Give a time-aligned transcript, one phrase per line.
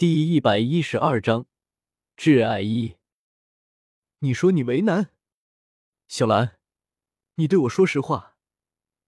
[0.00, 1.44] 第一百一十二章，
[2.16, 2.96] 挚爱一。
[4.20, 5.10] 你说你为难，
[6.08, 6.56] 小兰，
[7.34, 8.38] 你对我说实话，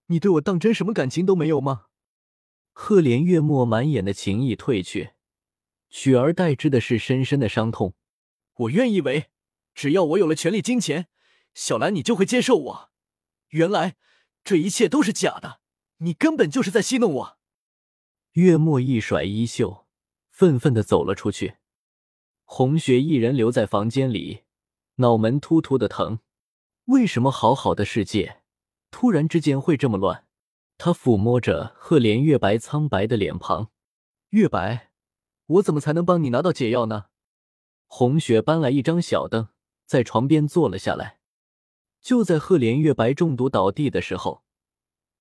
[0.09, 1.87] 你对我当真什么感情都没有吗？
[2.73, 5.13] 赫连月末满眼的情意褪去，
[5.89, 7.95] 取而代之的是深深的伤痛。
[8.57, 9.31] 我愿意为，
[9.73, 11.09] 只要我有了权力、金钱，
[11.55, 12.91] 小兰你就会接受我。
[13.49, 13.97] 原来
[14.45, 15.63] 这一切都是假的，
[16.01, 17.39] 你根本就是在戏弄我。
[18.33, 19.82] 月末一甩衣袖。
[20.33, 21.57] 愤愤的走了出去，
[22.45, 24.45] 红雪一人留在房间里，
[24.97, 26.21] 脑门突突的疼。
[26.87, 28.41] 为什么好好的世界
[28.91, 30.27] 突然之间会这么乱？
[30.79, 33.71] 他抚摸着赫连月白苍白的脸庞，
[34.31, 34.91] 月白，
[35.47, 37.07] 我怎么才能帮你拿到解药呢？
[37.87, 39.49] 红雪搬来一张小凳，
[39.85, 41.19] 在床边坐了下来。
[42.01, 44.43] 就在赫连月白中毒倒地的时候，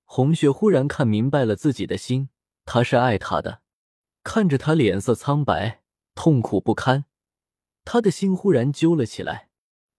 [0.06, 2.30] 红雪忽然看明白了自己的心，
[2.64, 3.62] 他是爱他的。
[4.24, 5.82] 看着他脸色苍白、
[6.14, 7.06] 痛苦不堪，
[7.84, 9.50] 他的心忽然揪了起来。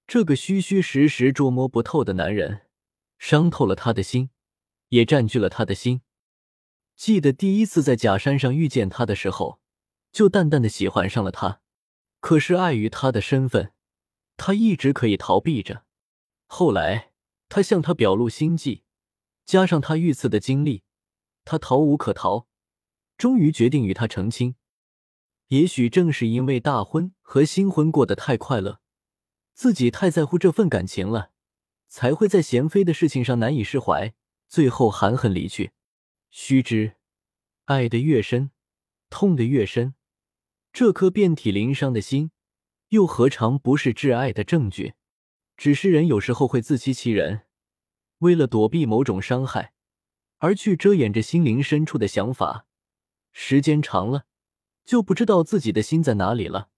[0.07, 2.67] 这个虚虚实实、捉摸不透的男人，
[3.19, 4.31] 伤透了他的心，
[4.89, 6.03] 也占据了他的心。
[6.95, 9.61] 记得第一次在假山上遇见他的时候，
[10.13, 11.61] 就淡淡的喜欢上了他。
[12.21, 13.73] 可是碍于他的身份，
[14.37, 15.85] 他一直可以逃避着。
[16.47, 17.13] 后来
[17.49, 18.85] 他向他表露心迹，
[19.45, 20.85] 加上他遇刺的经历，
[21.45, 22.47] 他逃无可逃。
[23.23, 24.57] 终于决定与他成亲。
[25.47, 28.81] 也许正是因为大婚和新婚过得太快乐，
[29.55, 31.31] 自己太在乎这份感情了，
[31.87, 34.13] 才会在贤妃的事情上难以释怀，
[34.49, 35.71] 最后含恨离去。
[36.31, 36.97] 须知，
[37.67, 38.51] 爱得越深，
[39.09, 39.95] 痛得越深。
[40.73, 42.33] 这颗遍体鳞伤的心，
[42.89, 44.95] 又何尝不是挚爱的证据？
[45.57, 47.43] 只是人有时候会自欺欺人，
[48.19, 49.75] 为了躲避某种伤害，
[50.39, 52.67] 而去遮掩着心灵深处的想法。
[53.33, 54.27] 时间长了，
[54.85, 56.69] 就不知道自己的心在哪里了。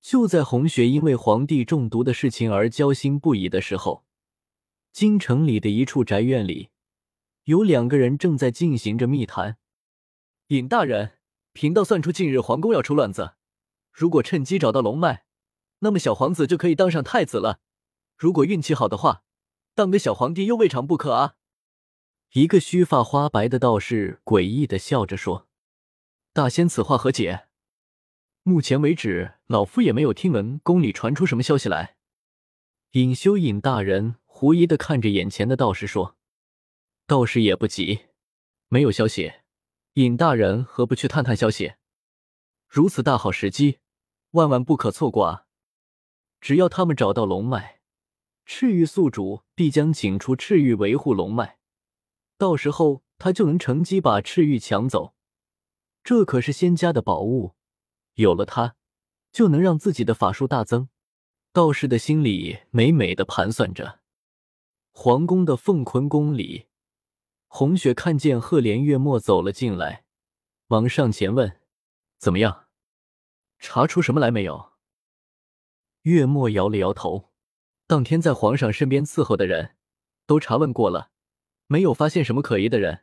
[0.00, 4.04] 就在红雪因为皇帝中毒的事情而焦心不已的时候，
[4.92, 6.70] 京城里的一处宅院里，
[7.44, 9.58] 有两个人正在进行着密谈。
[10.48, 11.18] 尹大人，
[11.52, 13.34] 贫道算出近日皇宫要出乱子，
[13.92, 15.24] 如果趁机找到龙脉，
[15.80, 17.60] 那么小皇子就可以当上太子了。
[18.16, 19.24] 如果运气好的话，
[19.74, 21.34] 当个小皇帝又未尝不可啊！
[22.32, 25.48] 一个须发花白的道士诡异的笑着说。
[26.36, 27.46] 大仙，此话何解？
[28.42, 31.96] 目前为止，老夫也没有听闻宫里传出什么消息来。
[32.90, 36.18] 尹修尹大人狐疑的看着眼前的道士说
[37.08, 38.08] ：“道士也不急，
[38.68, 39.32] 没有消息。
[39.94, 41.72] 尹大人何不去探探消息？
[42.68, 43.78] 如此大好时机，
[44.32, 45.46] 万万不可错过啊！
[46.42, 47.80] 只要他们找到龙脉，
[48.44, 51.56] 赤玉宿主必将请出赤玉维护龙脉，
[52.36, 55.14] 到时候他就能乘机把赤玉抢走。”
[56.06, 57.56] 这可是仙家的宝物，
[58.14, 58.76] 有了它，
[59.32, 60.88] 就能让自己的法术大增。
[61.52, 63.98] 道士的心里美美的盘算着。
[64.92, 66.68] 皇宫的凤坤宫里，
[67.48, 70.04] 红雪看见赫连月墨走了进来，
[70.68, 71.60] 忙上前问
[72.18, 72.66] ：“怎么样？
[73.58, 74.74] 查出什么来没有？”
[76.02, 77.32] 月末摇了摇头
[77.88, 79.74] ：“当天在皇上身边伺候的人
[80.24, 81.10] 都查问过了，
[81.66, 83.02] 没有发现什么可疑的人。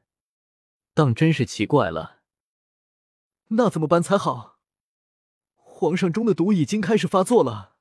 [0.93, 2.21] 当真是奇怪了。”
[3.55, 4.59] 那怎么办才好？
[5.55, 7.75] 皇上中的毒已经开始发作了。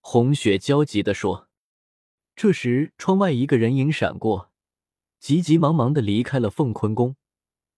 [0.00, 1.48] 红雪焦急的说。
[2.34, 4.50] 这时，窗外一个人影闪过，
[5.18, 7.16] 急急忙忙的离开了凤坤宫，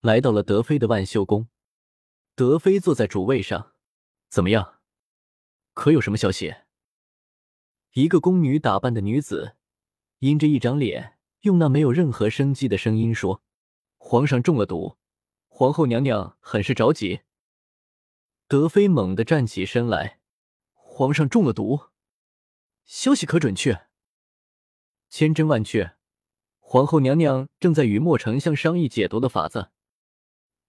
[0.01, 1.49] 来到了德妃的万秀宫。
[2.37, 3.73] 德妃坐在主位上，
[4.29, 4.79] 怎么样？
[5.75, 6.55] 可有什么消息？
[7.95, 9.57] 一个宫女打扮的女子，
[10.21, 13.43] 阴着一张脸，用那没有任何生机的声音说
[13.99, 14.97] ：“皇上中了毒。”
[15.63, 17.21] 皇后娘娘很是着急。
[18.49, 20.19] 德妃猛地站起身来
[20.75, 21.83] ：“皇上中了毒，
[22.85, 23.87] 消息可准确
[25.09, 25.95] ？”“千真万确。”
[26.59, 29.71] 皇后娘娘正在与莫丞相商议解毒的法子。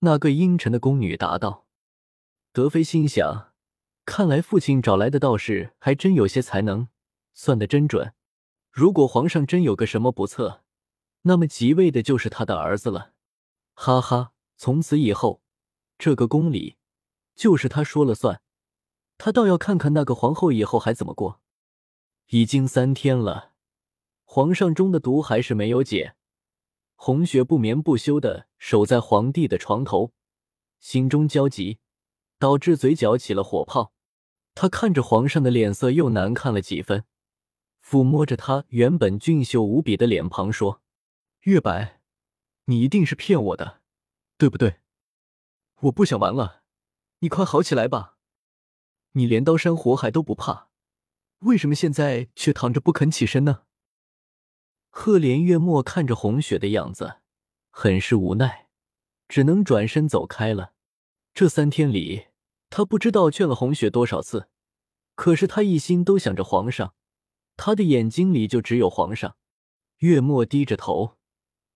[0.02, 1.66] 那个阴沉的宫女答道。
[2.52, 3.52] 德妃心想：
[4.06, 6.90] 看来父亲找来的道士还真有些才能，
[7.34, 8.14] 算得真准。
[8.70, 10.62] 如果皇上真有个什么不测，
[11.24, 13.14] 那么即位的就是他的儿子了。
[13.74, 14.33] 哈哈。
[14.64, 15.42] 从此以后，
[15.98, 16.78] 这个宫里
[17.36, 18.42] 就是他说了算。
[19.18, 21.42] 他倒要看看那个皇后以后还怎么过。
[22.30, 23.56] 已经三天了，
[24.24, 26.16] 皇上中的毒还是没有解。
[26.96, 30.14] 红雪不眠不休的守在皇帝的床头，
[30.80, 31.80] 心中焦急，
[32.40, 33.92] 导致嘴角起了火泡。
[34.56, 37.04] 他看着皇上的脸色又难看了几分，
[37.86, 40.82] 抚摸着他原本俊秀无比的脸庞说
[41.44, 42.00] ：“月白，
[42.68, 43.82] 你一定是骗我的。”
[44.44, 44.82] 对不对？
[45.84, 46.64] 我不想玩了，
[47.20, 48.18] 你快好起来吧！
[49.14, 50.68] 你连刀山火海都不怕，
[51.40, 53.64] 为什么现在却躺着不肯起身呢？”
[54.92, 57.22] 赫连月末看着红雪的样子，
[57.70, 58.68] 很是无奈，
[59.30, 60.74] 只能转身走开了。
[61.34, 62.28] 这三天里，
[62.70, 64.50] 他不知道劝了红雪多少次，
[65.16, 66.94] 可是他一心都想着皇上，
[67.56, 69.38] 他的眼睛里就只有皇上。
[70.00, 71.18] 月末低着头，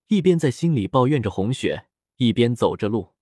[0.08, 1.87] 一边在心里抱怨着红雪，
[2.18, 3.14] 一边走着路。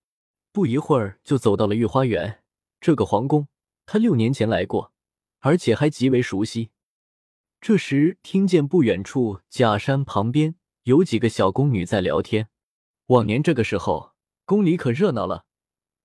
[0.53, 2.43] 不一会儿，就走到了御花园。
[2.81, 3.49] 这个皇宫，
[3.85, 4.93] 他六年前来过，
[5.41, 6.71] 而且还极为熟悉。
[7.61, 12.49] 这时，听见不远处假山旁边有几个小宫女在聊天。
[13.07, 14.13] 往年这个时候，
[14.45, 15.45] 宫里可热闹了，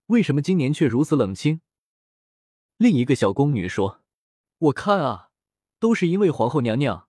[0.07, 1.61] 为什么今年却如此冷清？
[2.77, 4.01] 另一个小宫女说
[4.59, 5.29] ：“我看啊，
[5.79, 7.07] 都是因为皇后娘娘。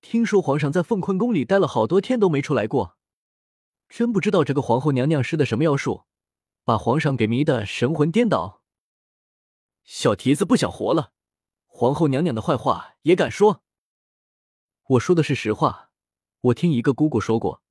[0.00, 2.95] 听说皇上在凤坤宫里待了好多天都没出来过，
[3.88, 6.04] 真不知道这个皇后娘娘施的什么妖术，
[6.64, 8.62] 把皇上给迷得神魂颠倒。
[9.84, 11.12] 小蹄子不想活了，
[11.66, 13.62] 皇后娘娘的坏话也敢说？”
[14.90, 15.90] 我说的是实话，
[16.40, 17.62] 我听一个姑姑说过，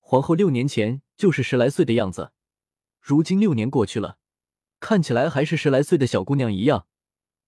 [0.00, 2.32] 皇后六年前就是十来岁的样子，
[3.00, 4.18] 如今六年过去了，
[4.80, 6.86] 看起来还是十来岁的小姑娘一样，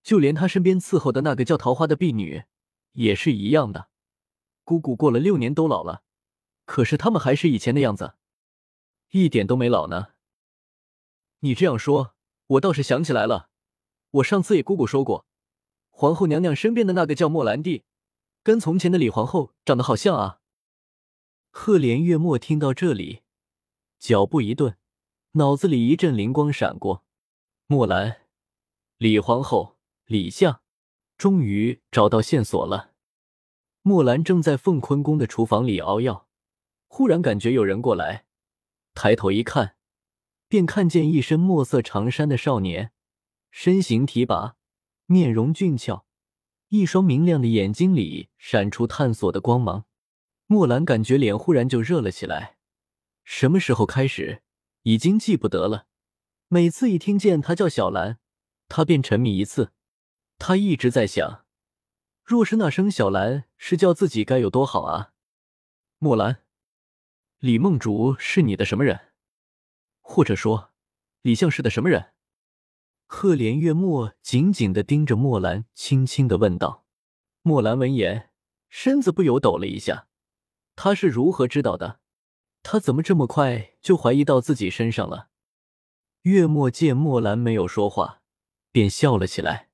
[0.03, 2.45] 就连她身边伺候的那个叫桃花的婢女
[2.93, 3.89] 也是一样的。
[4.65, 6.03] 姑姑过了六年都老了，
[6.67, 8.15] 可是他们还是以前的样子，
[9.13, 10.09] 一点都没老呢。
[11.41, 12.15] 你这样说，
[12.49, 13.49] 我倒是想起来了，
[14.11, 15.25] 我上次也姑姑说过，
[15.89, 17.85] 皇后娘娘身边的那个叫莫兰蒂。
[18.43, 20.39] 跟从前的李皇后长得好像啊！
[21.51, 23.23] 赫连月末听到这里，
[23.99, 24.77] 脚步一顿，
[25.33, 27.05] 脑子里一阵灵光闪过。
[27.67, 28.23] 墨兰，
[28.99, 30.61] 李皇后，李相，
[31.19, 32.93] 终于找到线索了。
[33.83, 36.26] 墨兰正在凤坤宫的厨房里熬药，
[36.87, 38.25] 忽然感觉有人过来，
[38.95, 39.77] 抬头一看，
[40.49, 42.93] 便看见一身墨色长衫的少年，
[43.51, 44.57] 身形提拔，
[45.07, 46.07] 面容俊俏。
[46.69, 49.85] 一双明亮的眼睛里闪出探索的光芒，
[50.47, 52.57] 墨兰感觉脸忽然就热了起来。
[53.23, 54.43] 什么时候开始，
[54.83, 55.87] 已经记不得了。
[56.49, 58.19] 每次一听见他叫小兰，
[58.69, 59.73] 他便沉迷一次。
[60.39, 61.45] 他一直在想，
[62.25, 65.13] 若是那声小兰是叫自己，该有多好啊！
[65.99, 66.43] 墨兰，
[67.41, 69.13] 李梦竹是你的什么人？
[70.01, 70.73] 或者说，
[71.21, 72.15] 李相是的什么人？
[73.07, 76.87] 赫连月末紧紧的盯着墨兰，轻轻的问道
[77.43, 78.31] ：“墨兰闻言，
[78.71, 80.09] 身子不由抖了一下。
[80.77, 82.01] 他是如何知道的？
[82.63, 85.29] 他怎么这么快就怀疑到自己身上了？”
[86.23, 88.23] 月末见墨兰没有说话，
[88.73, 89.69] 便笑了起来：“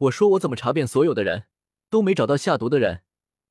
[0.00, 1.46] 我说我怎么查遍所有的人
[1.88, 3.02] 都没找到下毒的人，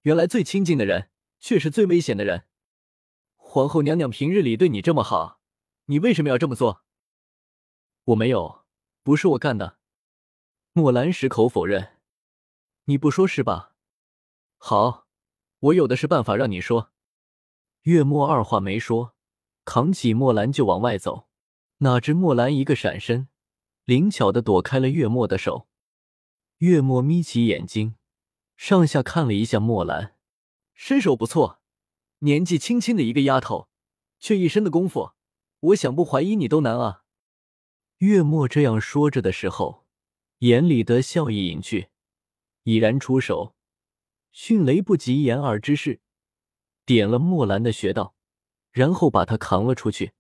[0.04, 2.44] 原来最亲近的人却是最危险的人。
[3.58, 5.40] 皇后娘娘平日里对你这么好，
[5.86, 6.84] 你为什么要这么做？”
[8.06, 8.66] 我没有。
[9.02, 9.80] 不是我干的，
[10.74, 11.98] 墨兰矢口否认。
[12.84, 13.74] 你不说是吧？
[14.58, 15.08] 好，
[15.60, 16.92] 我有的是办法让你说。
[17.82, 19.16] 月末二话没说，
[19.66, 21.28] 扛起墨兰就往外走。
[21.78, 23.28] 哪知墨兰一个闪身，
[23.86, 25.68] 灵巧的躲开了月末的手。
[26.58, 27.96] 月末眯起眼睛，
[28.56, 30.16] 上下看了一下墨兰，
[30.76, 31.60] 身手不错，
[32.20, 33.70] 年纪轻轻的一个丫头，
[34.20, 35.12] 却一身的功夫，
[35.60, 37.04] 我想不怀疑你都难啊。
[38.00, 39.86] 月末这样说着的时候，
[40.40, 41.90] 眼里的笑意隐去，
[42.64, 43.56] 已然出手，
[44.32, 46.02] 迅雷不及掩耳之势，
[46.86, 48.16] 点了墨兰的穴道，
[48.72, 50.14] 然后把她扛了出去。